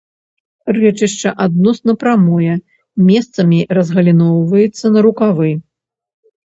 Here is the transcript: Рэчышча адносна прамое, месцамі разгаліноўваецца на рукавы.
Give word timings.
Рэчышча 0.77 1.33
адносна 1.45 1.95
прамое, 2.05 2.55
месцамі 3.11 3.59
разгаліноўваецца 3.81 4.85
на 4.97 5.07
рукавы. 5.11 5.51